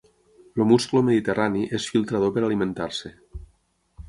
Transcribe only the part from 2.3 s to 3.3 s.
per alimentar-se.